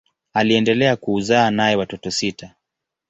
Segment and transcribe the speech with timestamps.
[0.33, 2.55] Aliendelea kuzaa naye watoto sita.